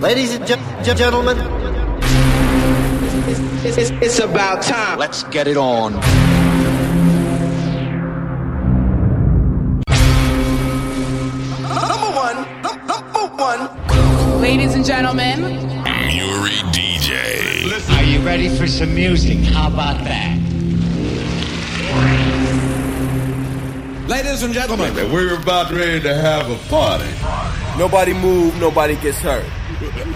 [0.00, 1.36] Ladies and ge- gentlemen,
[3.64, 4.98] it's, it's, it's about time.
[4.98, 5.92] Let's get it on.
[11.60, 14.40] Number one, number one.
[14.40, 17.98] Ladies and gentlemen, Muri DJ.
[17.98, 19.38] Are you ready for some music?
[19.38, 20.38] How about that?
[24.08, 27.10] Ladies and gentlemen, we're about ready to have a party.
[27.78, 29.44] Nobody move, nobody gets hurt.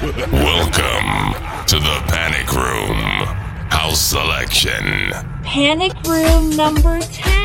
[0.02, 1.34] Welcome
[1.66, 2.96] to the Panic Room
[3.70, 5.12] House Selection.
[5.44, 7.43] Panic Room number 10.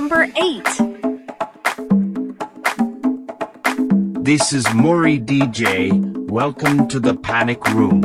[0.00, 0.64] Number 8.
[4.24, 5.92] This is Muri DJ.
[6.30, 8.00] Welcome to the Panic Room.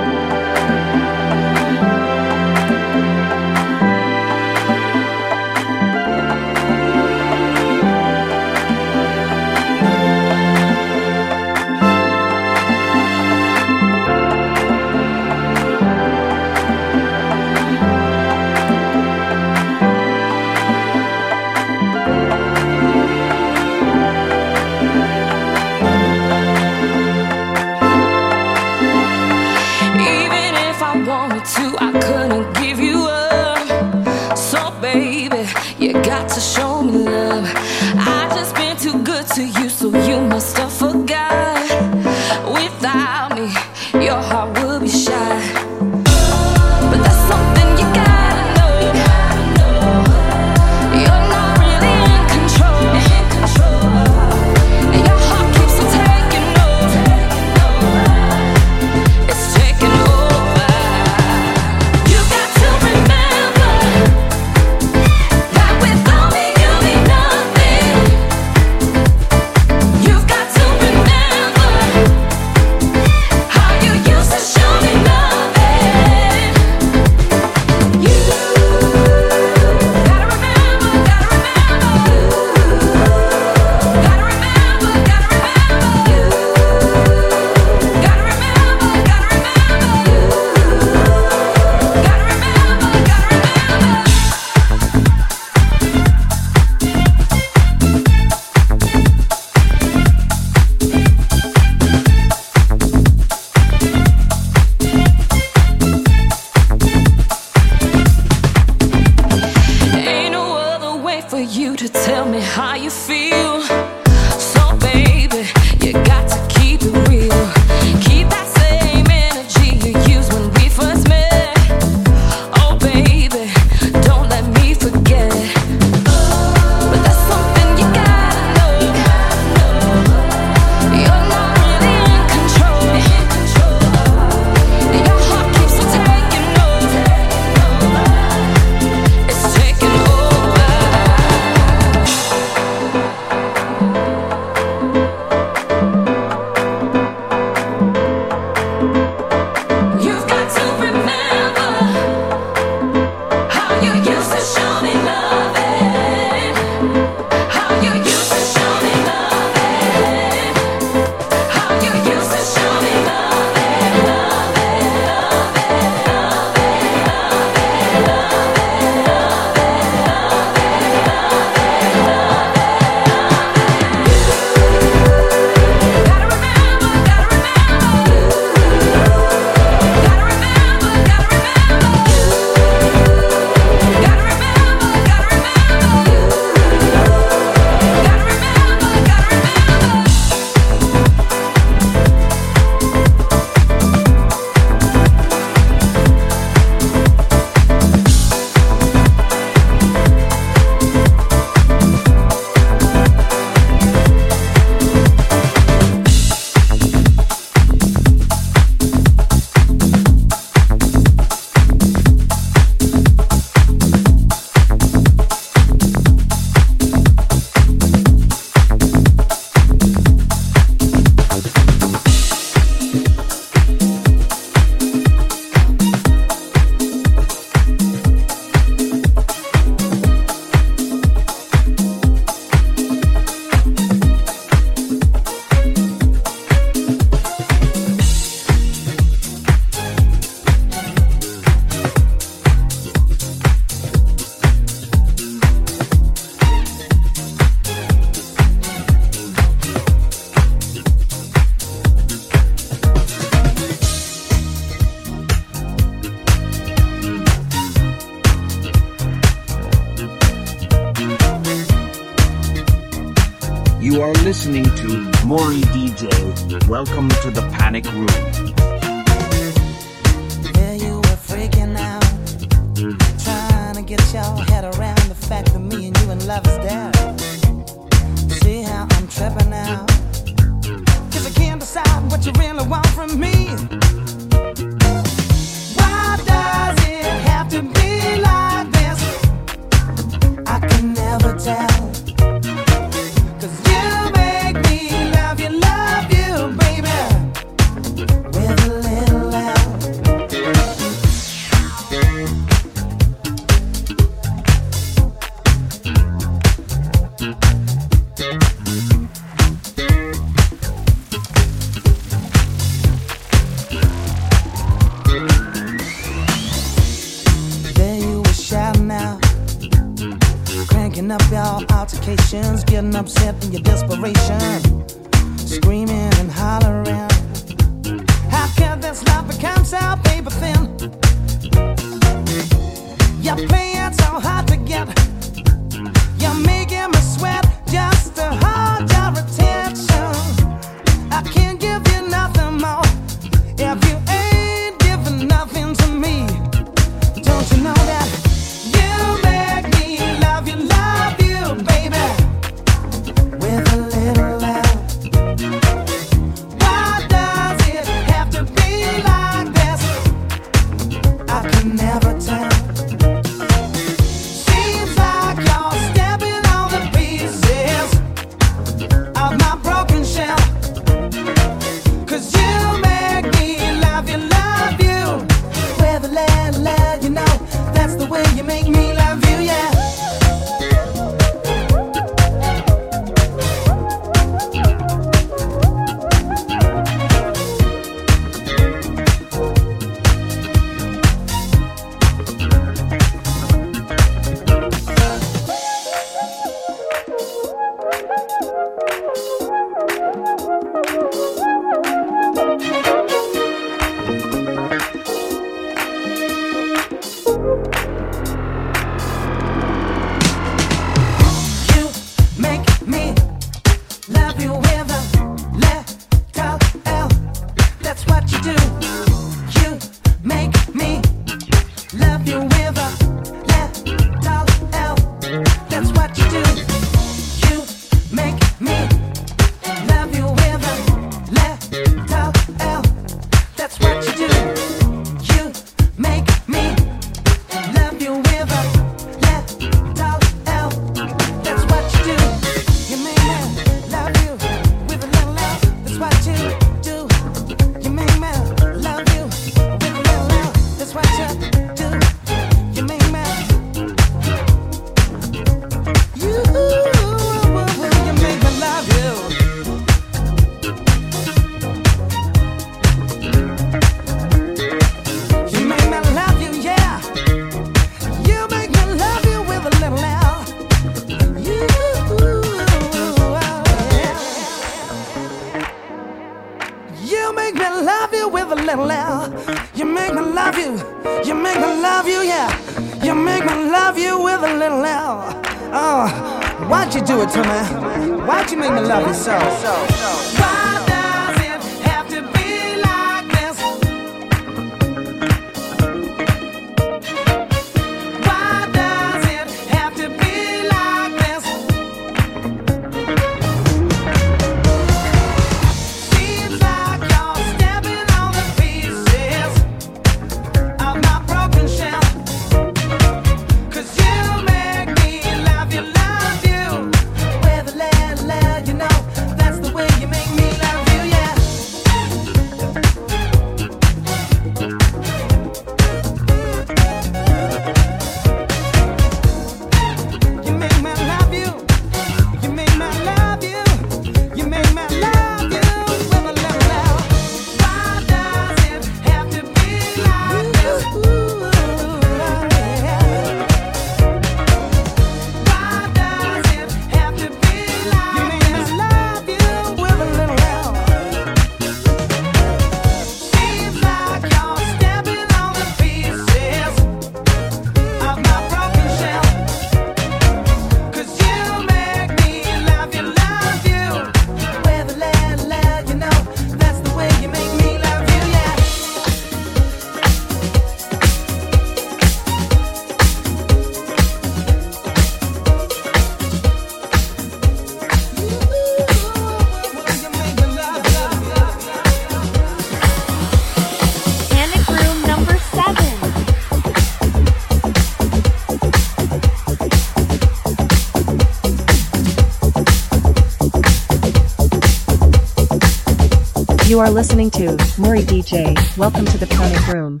[596.80, 598.56] You are listening to Muri DJ.
[598.78, 600.00] Welcome to the Panic Room.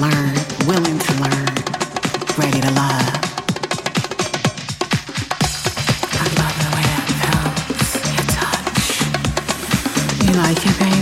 [0.00, 0.34] learn,
[0.66, 1.54] willing to learn,
[2.36, 3.06] ready to love.
[6.12, 8.86] I love the way that feels, your touch.
[10.26, 10.95] You like it, baby?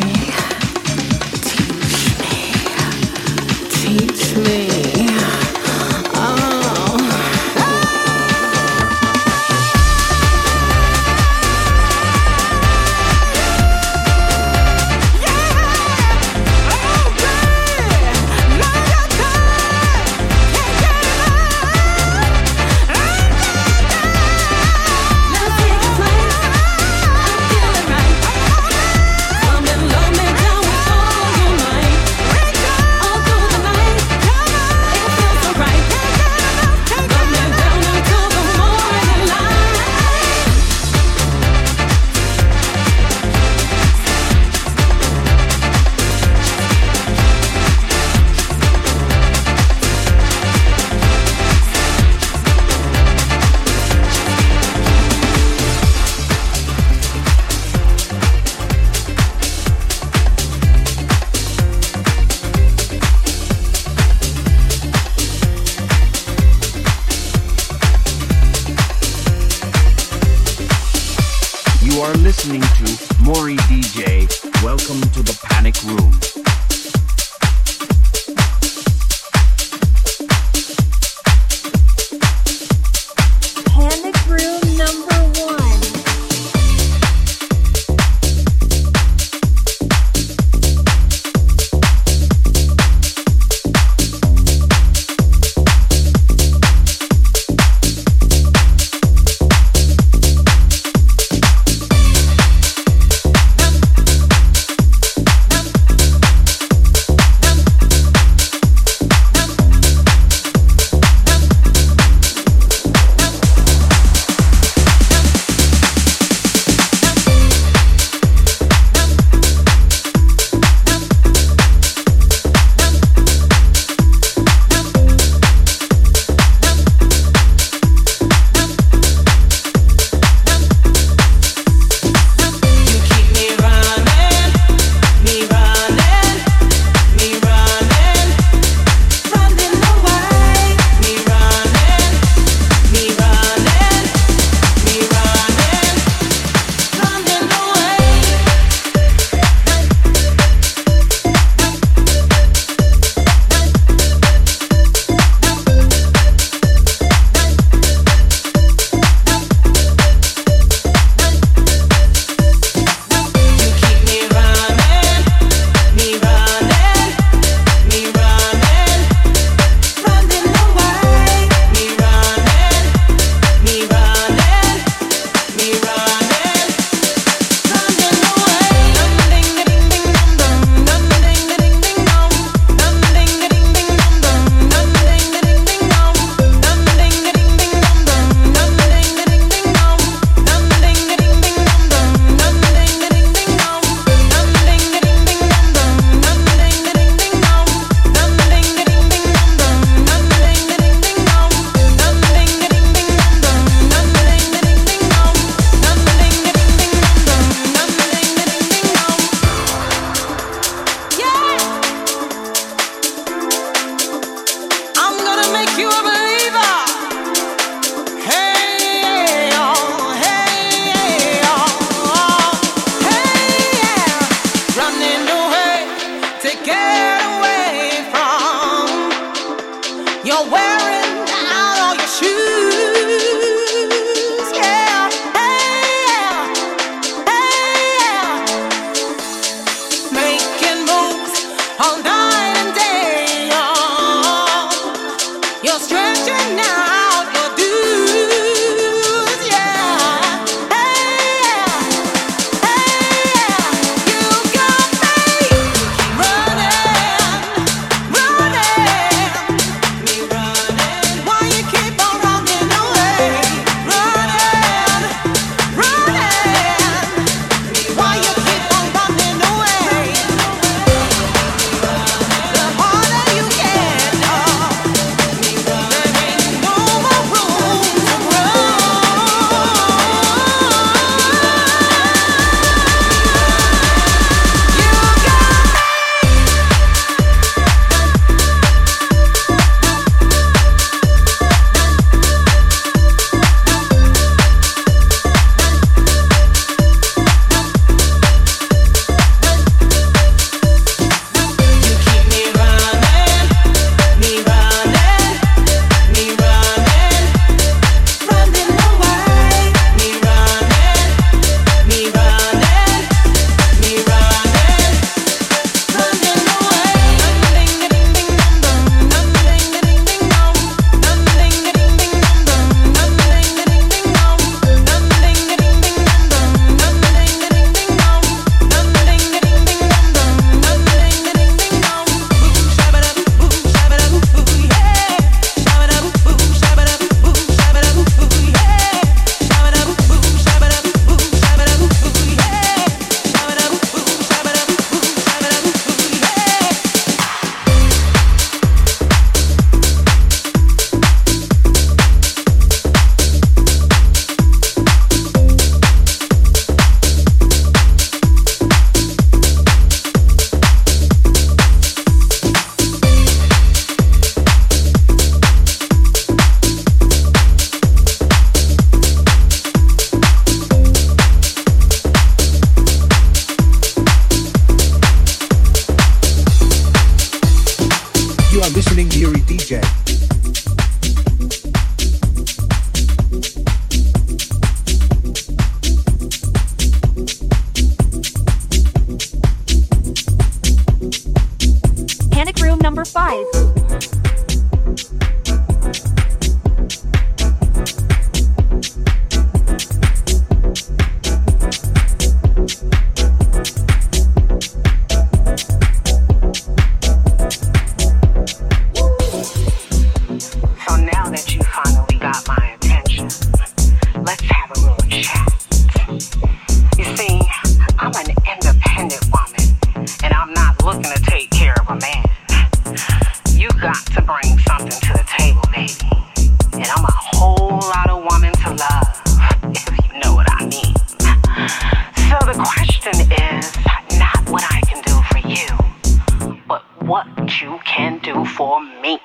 [432.64, 433.77] question is
[434.18, 437.27] not what I can do for you, but what
[437.61, 439.20] you can do for me.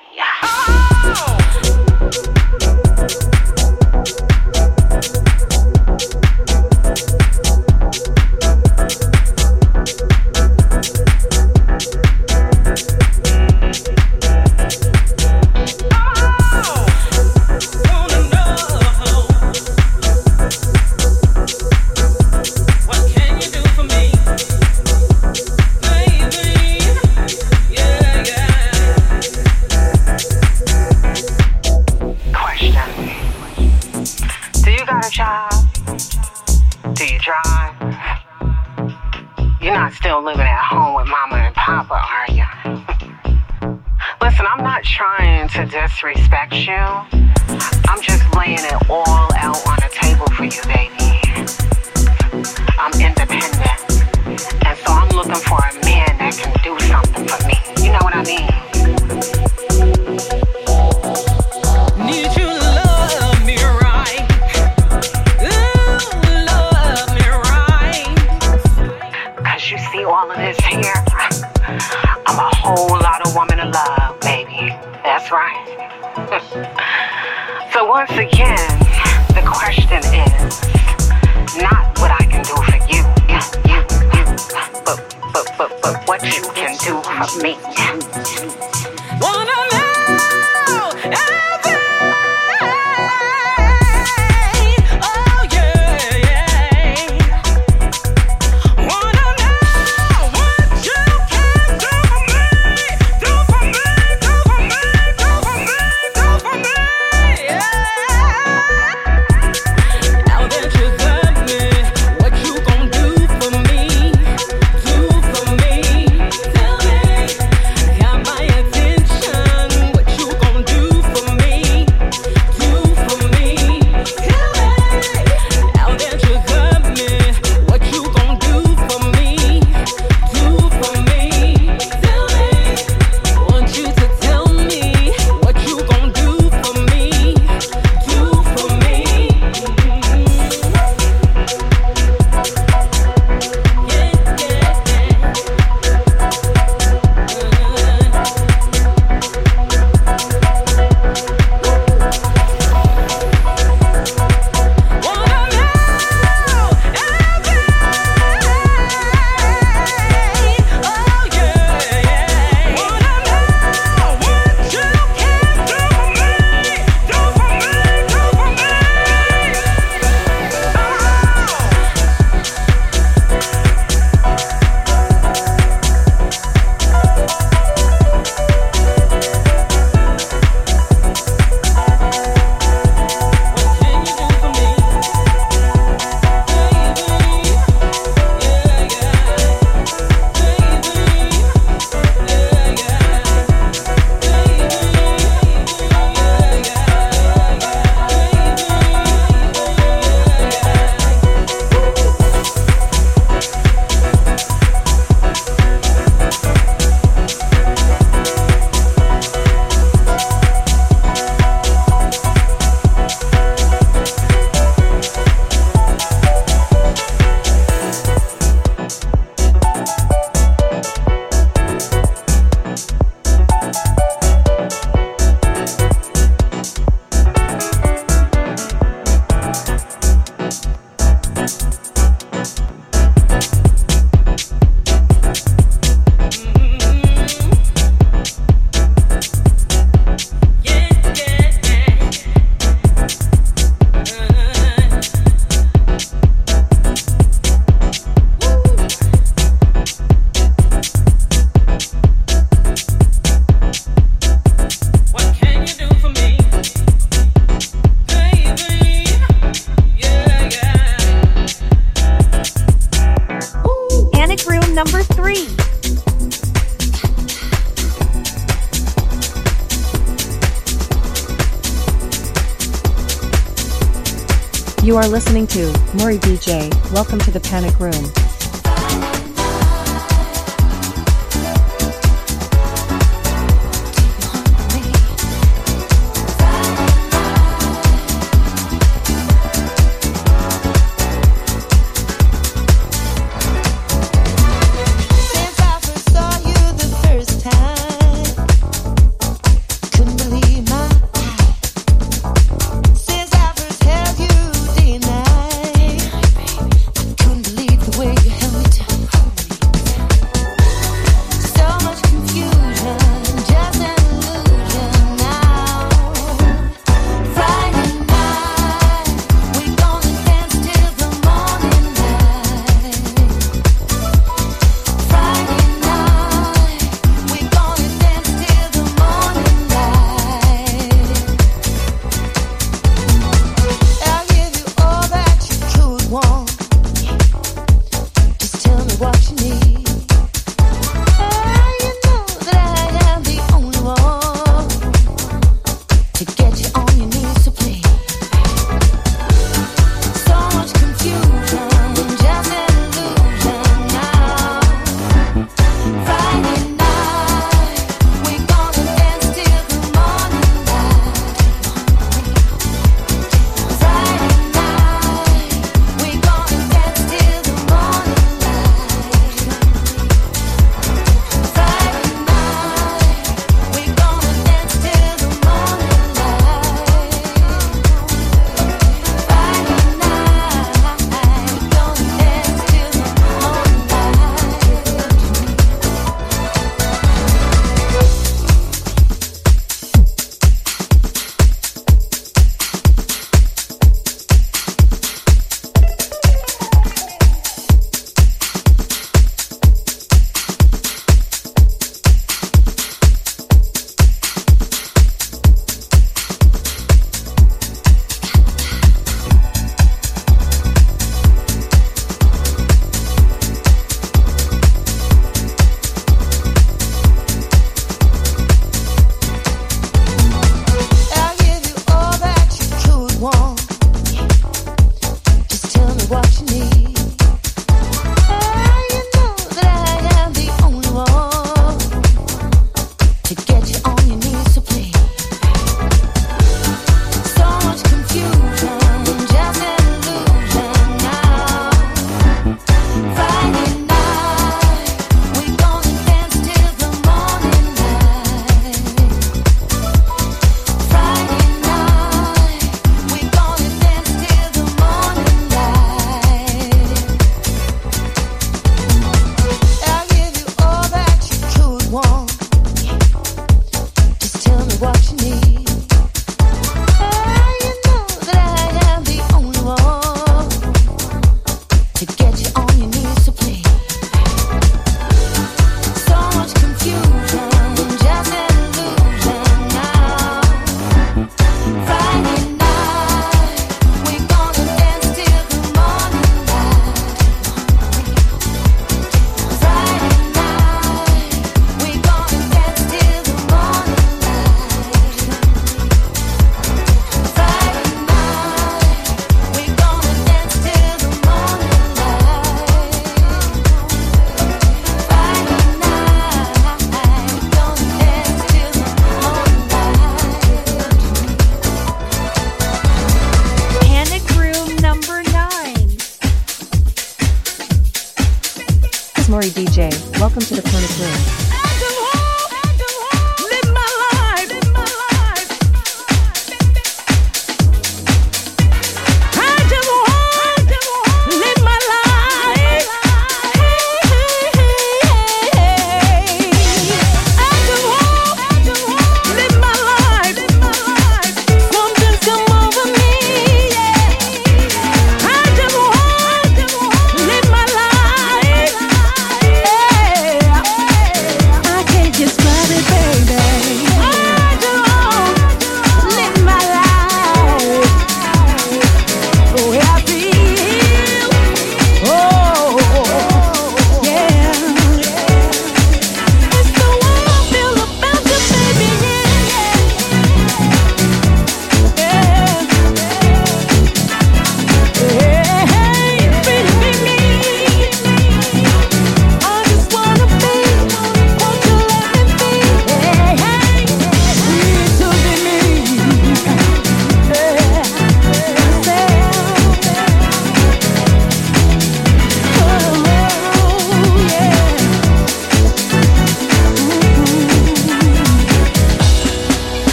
[275.40, 276.92] Listening to Muri DJ.
[276.92, 278.19] Welcome to the Panic Room.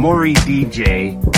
[0.00, 1.29] Muri DJ.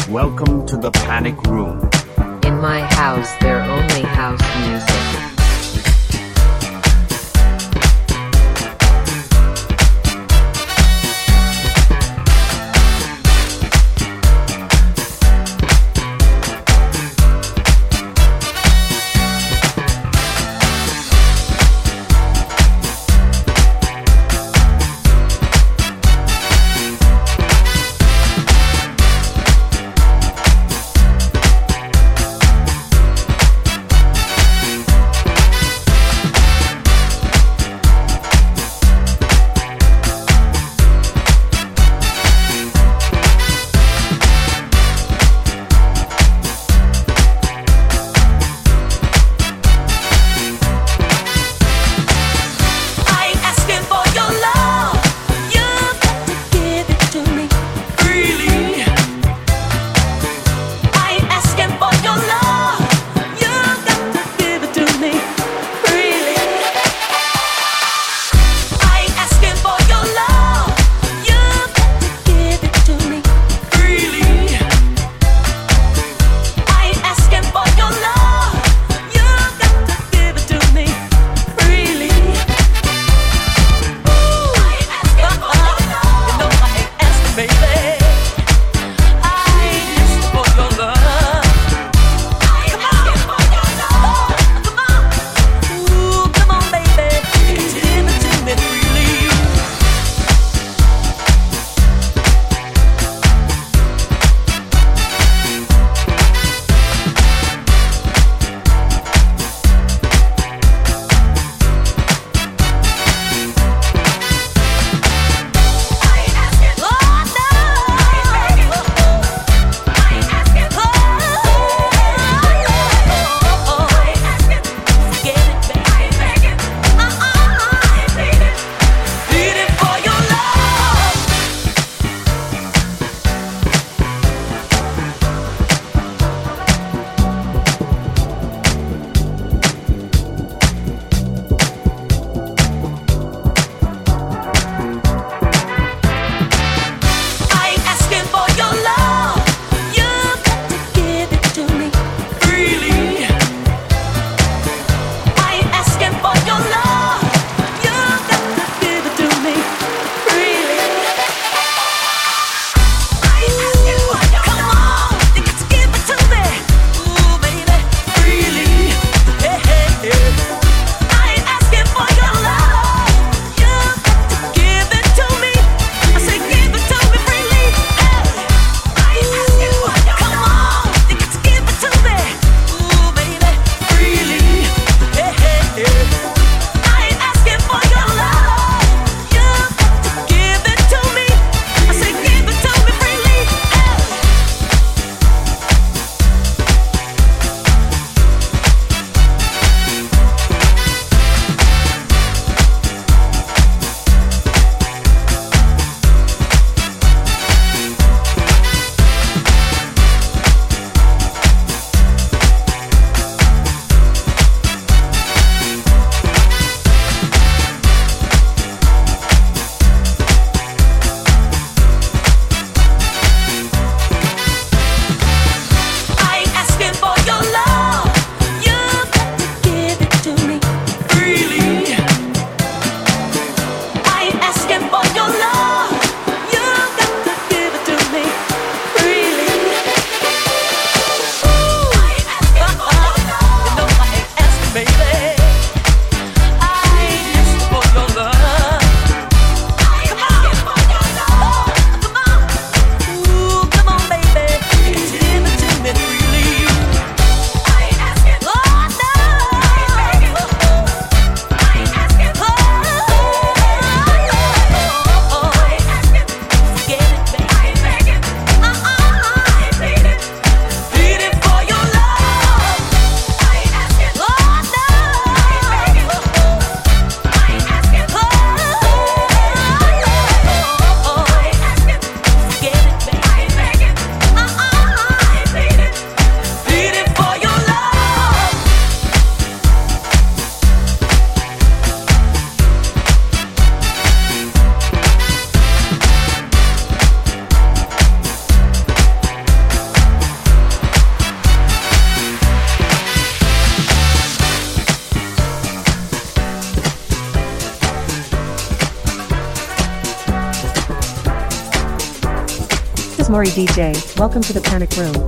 [313.53, 314.19] DJ.
[314.19, 315.22] Welcome to the Panic Room.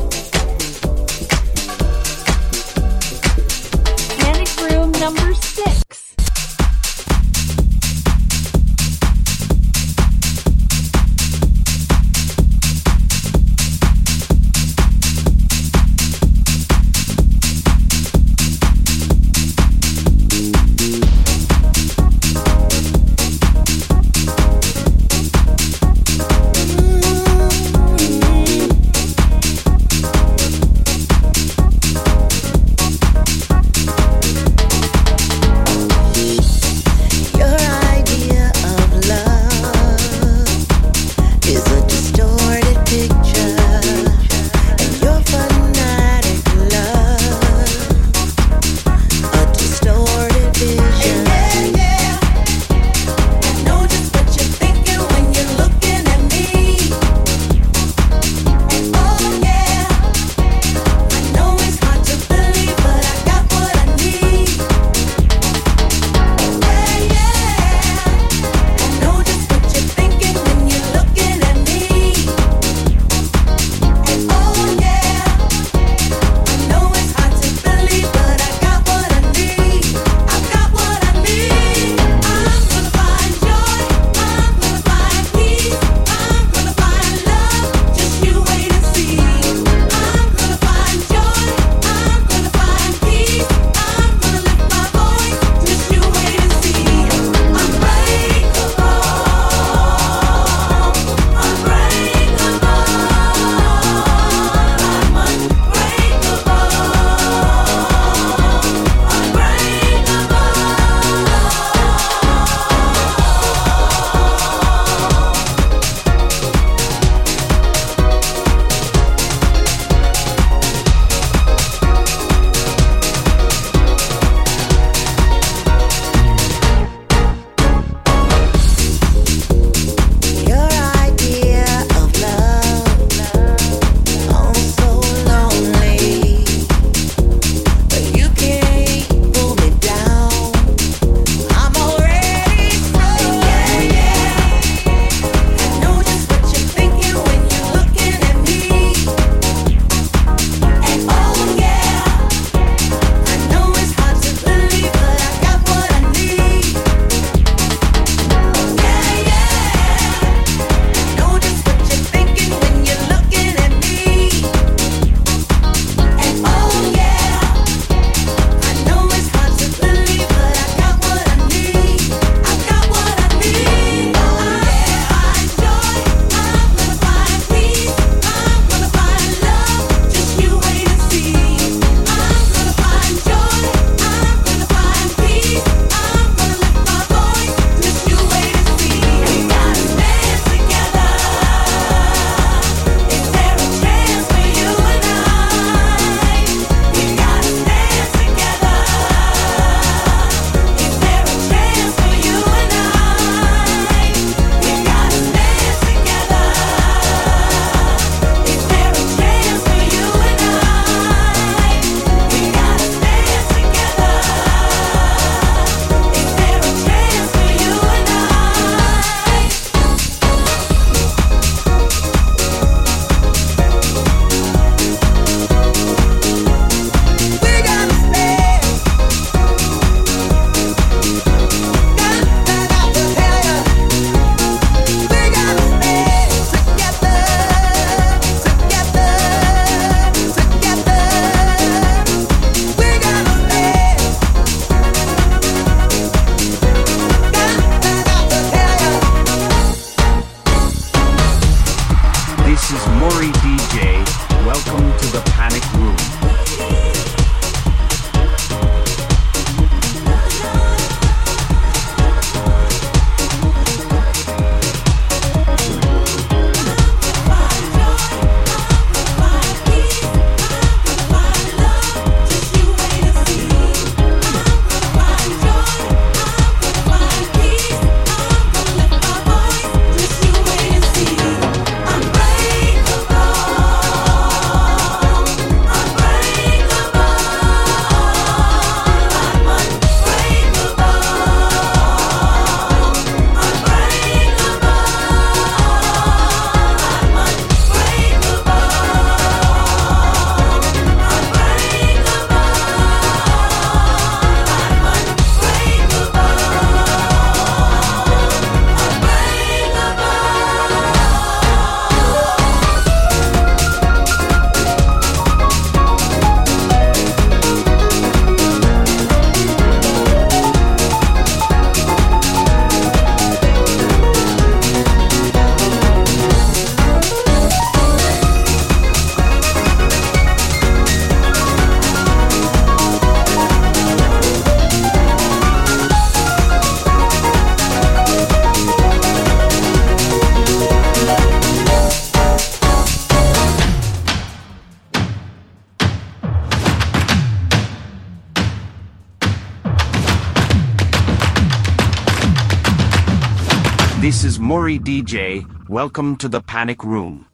[354.54, 355.42] Muri DJ.
[355.68, 357.26] Welcome to the Panic Room.